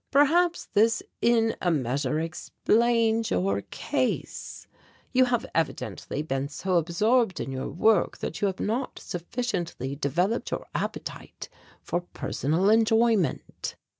[0.09, 4.65] "Perhaps this in a measure explains your case.
[5.11, 10.49] You have evidently been so absorbed in your work that you have not sufficiently developed
[10.49, 11.49] your appetite
[11.83, 13.75] for personal enjoyment."